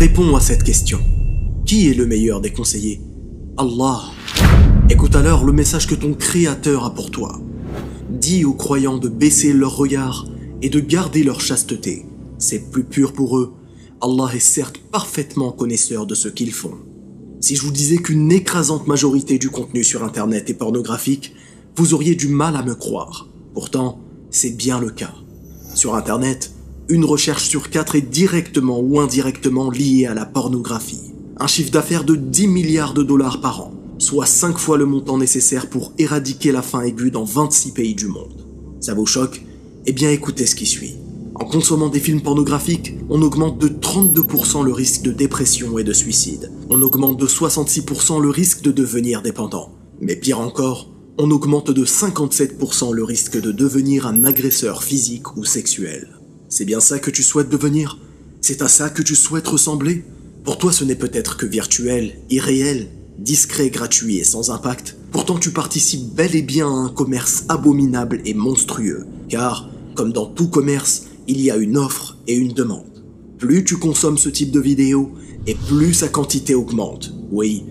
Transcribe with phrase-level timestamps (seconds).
[0.00, 0.98] Réponds à cette question.
[1.66, 3.02] Qui est le meilleur des conseillers?
[3.58, 4.00] Allah.
[4.88, 7.38] Écoute alors le message que ton Créateur a pour toi.
[8.08, 10.26] Dis aux croyants de baisser leur regard
[10.62, 12.06] et de garder leur chasteté.
[12.38, 13.52] C'est plus pur pour eux.
[14.00, 16.78] Allah est certes parfaitement connaisseur de ce qu'ils font.
[17.42, 21.34] Si je vous disais qu'une écrasante majorité du contenu sur Internet est pornographique,
[21.76, 23.28] vous auriez du mal à me croire.
[23.52, 25.12] Pourtant, c'est bien le cas.
[25.74, 26.54] Sur Internet,
[26.90, 31.12] une recherche sur quatre est directement ou indirectement liée à la pornographie.
[31.38, 35.16] Un chiffre d'affaires de 10 milliards de dollars par an, soit 5 fois le montant
[35.16, 38.44] nécessaire pour éradiquer la faim aiguë dans 26 pays du monde.
[38.80, 39.40] Ça vous choque?
[39.86, 40.96] Eh bien écoutez ce qui suit.
[41.36, 45.92] En consommant des films pornographiques, on augmente de 32% le risque de dépression et de
[45.92, 46.50] suicide.
[46.68, 49.72] On augmente de 66% le risque de devenir dépendant.
[50.00, 55.44] Mais pire encore, on augmente de 57% le risque de devenir un agresseur physique ou
[55.44, 56.19] sexuel.
[56.52, 57.96] C'est bien ça que tu souhaites devenir?
[58.40, 60.02] C'est à ça que tu souhaites ressembler?
[60.42, 64.96] Pour toi, ce n'est peut-être que virtuel, irréel, discret, gratuit et sans impact.
[65.12, 69.06] Pourtant, tu participes bel et bien à un commerce abominable et monstrueux.
[69.28, 73.04] Car, comme dans tout commerce, il y a une offre et une demande.
[73.38, 75.12] Plus tu consommes ce type de vidéos,
[75.46, 77.14] et plus sa quantité augmente.
[77.30, 77.62] Oui,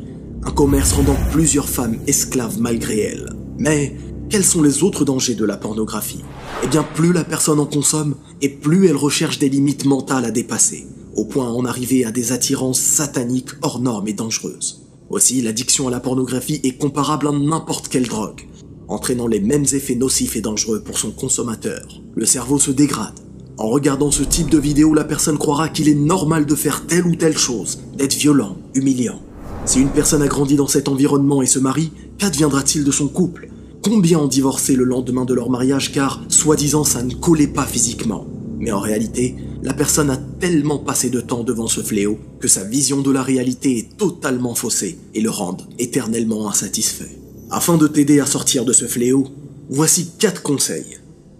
[0.43, 3.29] un commerce rendant plusieurs femmes esclaves malgré elles.
[3.57, 3.97] Mais
[4.29, 6.23] quels sont les autres dangers de la pornographie?
[6.63, 10.31] Eh bien, plus la personne en consomme, et plus elle recherche des limites mentales à
[10.31, 14.83] dépasser, au point d'en arriver à des attirances sataniques hors normes et dangereuses.
[15.09, 18.47] Aussi, l'addiction à la pornographie est comparable à n'importe quelle drogue,
[18.87, 21.87] entraînant les mêmes effets nocifs et dangereux pour son consommateur.
[22.15, 23.19] Le cerveau se dégrade,
[23.57, 27.07] en regardant ce type de vidéo, la personne croira qu'il est normal de faire telle
[27.07, 29.21] ou telle chose, d'être violent, humiliant.
[29.65, 33.49] Si une personne a grandi dans cet environnement et se marie, qu'adviendra-t-il de son couple?
[33.83, 38.27] Combien ont divorcé le lendemain de leur mariage car, soi-disant, ça ne collait pas physiquement
[38.59, 42.63] Mais en réalité, la personne a tellement passé de temps devant ce fléau que sa
[42.63, 47.17] vision de la réalité est totalement faussée et le rend éternellement insatisfait.
[47.51, 49.27] Afin de t'aider à sortir de ce fléau,
[49.69, 50.97] voici quatre conseils.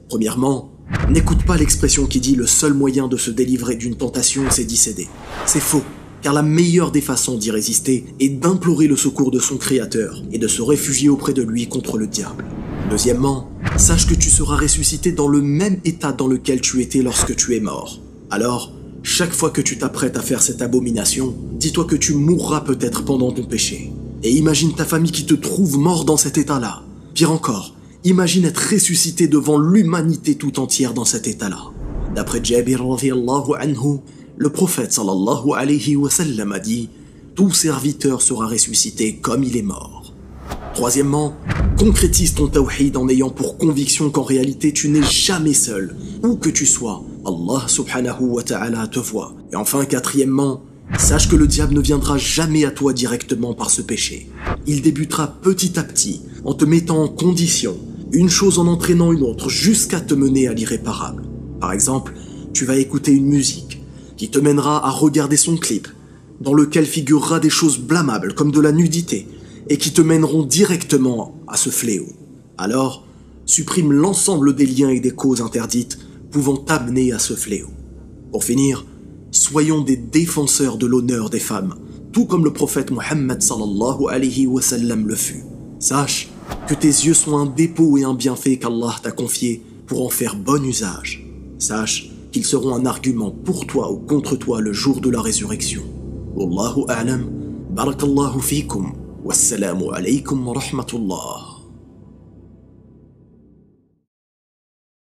[0.08, 0.72] Premièrement,
[1.10, 4.78] N'écoute pas l'expression qui dit le seul moyen de se délivrer d'une tentation, c'est d'y
[4.78, 5.08] céder.
[5.46, 5.84] C'est faux,
[6.22, 10.38] car la meilleure des façons d'y résister est d'implorer le secours de son Créateur et
[10.38, 12.46] de se réfugier auprès de lui contre le diable.
[12.90, 17.36] Deuxièmement, sache que tu seras ressuscité dans le même état dans lequel tu étais lorsque
[17.36, 18.00] tu es mort.
[18.32, 23.04] Alors, chaque fois que tu t'apprêtes à faire cette abomination, dis-toi que tu mourras peut-être
[23.04, 23.92] pendant ton péché.
[24.24, 26.84] Et imagine ta famille qui te trouve mort dans cet état-là.
[27.14, 27.76] Pire encore,
[28.06, 31.60] Imagine être ressuscité devant l'humanité tout entière dans cet état-là.
[32.16, 32.82] D'après Jabir
[34.40, 36.88] le prophète sallallahu alayhi wa sallam a dit
[37.36, 40.14] Tout serviteur sera ressuscité comme il est mort.
[40.74, 41.36] Troisièmement,
[41.78, 46.50] concrétise ton tawhid en ayant pour conviction qu'en réalité tu n'es jamais seul, où que
[46.50, 47.04] tu sois.
[47.26, 49.36] Allah subhanahu wa ta'ala te voit.
[49.52, 50.64] Et enfin, quatrièmement,
[50.98, 54.30] sache que le diable ne viendra jamais à toi directement par ce péché.
[54.66, 57.76] Il débutera petit à petit en te mettant en condition
[58.14, 61.24] une chose en entraînant une autre jusqu'à te mener à l'irréparable.
[61.60, 62.14] Par exemple,
[62.54, 63.79] tu vas écouter une musique
[64.20, 65.88] qui te mènera à regarder son clip,
[66.42, 69.26] dans lequel figurera des choses blâmables comme de la nudité,
[69.70, 72.08] et qui te mèneront directement à ce fléau.
[72.58, 73.08] Alors,
[73.46, 76.00] supprime l'ensemble des liens et des causes interdites
[76.32, 77.70] pouvant t'amener à ce fléau.
[78.34, 78.86] Pour finir,
[79.32, 81.76] soyons des défenseurs de l'honneur des femmes,
[82.12, 83.40] tout comme le prophète Mohammed
[85.08, 85.46] le fut.
[85.80, 86.30] Sache
[86.68, 90.36] que tes yeux sont un dépôt et un bienfait qu'Allah t'a confié pour en faire
[90.36, 91.26] bon usage.
[91.58, 95.82] Sache qu'ils seront un argument pour toi ou contre toi le jour de la résurrection.
[96.36, 97.30] Wallahu a'lam,
[97.72, 101.49] barakallahu fikum, wassalamu alaykum wa rahmatullah.